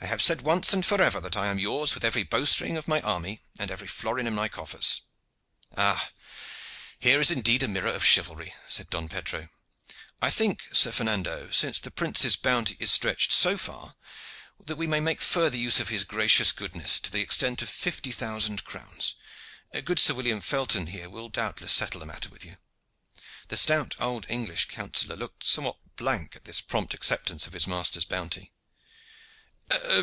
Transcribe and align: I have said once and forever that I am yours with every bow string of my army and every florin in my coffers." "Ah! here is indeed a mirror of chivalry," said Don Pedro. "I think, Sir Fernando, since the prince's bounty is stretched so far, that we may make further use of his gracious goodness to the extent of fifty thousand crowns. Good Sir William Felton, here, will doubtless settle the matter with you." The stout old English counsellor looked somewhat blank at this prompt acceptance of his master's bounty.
I 0.00 0.06
have 0.08 0.20
said 0.20 0.42
once 0.42 0.74
and 0.74 0.84
forever 0.84 1.18
that 1.22 1.34
I 1.34 1.46
am 1.46 1.58
yours 1.58 1.94
with 1.94 2.04
every 2.04 2.24
bow 2.24 2.44
string 2.44 2.76
of 2.76 2.86
my 2.86 3.00
army 3.00 3.40
and 3.58 3.70
every 3.70 3.86
florin 3.88 4.26
in 4.26 4.34
my 4.34 4.50
coffers." 4.50 5.00
"Ah! 5.78 6.10
here 7.00 7.22
is 7.22 7.30
indeed 7.30 7.62
a 7.62 7.68
mirror 7.68 7.90
of 7.92 8.04
chivalry," 8.04 8.52
said 8.68 8.90
Don 8.90 9.08
Pedro. 9.08 9.48
"I 10.20 10.28
think, 10.28 10.68
Sir 10.74 10.92
Fernando, 10.92 11.50
since 11.50 11.80
the 11.80 11.90
prince's 11.90 12.36
bounty 12.36 12.76
is 12.78 12.92
stretched 12.92 13.32
so 13.32 13.56
far, 13.56 13.96
that 14.62 14.76
we 14.76 14.86
may 14.86 15.00
make 15.00 15.22
further 15.22 15.56
use 15.56 15.80
of 15.80 15.88
his 15.88 16.04
gracious 16.04 16.52
goodness 16.52 17.00
to 17.00 17.10
the 17.10 17.22
extent 17.22 17.62
of 17.62 17.70
fifty 17.70 18.12
thousand 18.12 18.62
crowns. 18.66 19.14
Good 19.84 19.98
Sir 19.98 20.12
William 20.12 20.42
Felton, 20.42 20.88
here, 20.88 21.08
will 21.08 21.30
doubtless 21.30 21.72
settle 21.72 22.00
the 22.00 22.06
matter 22.06 22.28
with 22.28 22.44
you." 22.44 22.58
The 23.48 23.56
stout 23.56 23.96
old 23.98 24.26
English 24.28 24.66
counsellor 24.66 25.16
looked 25.16 25.44
somewhat 25.44 25.78
blank 25.96 26.36
at 26.36 26.44
this 26.44 26.60
prompt 26.60 26.92
acceptance 26.92 27.46
of 27.46 27.54
his 27.54 27.66
master's 27.66 28.04
bounty. 28.04 28.50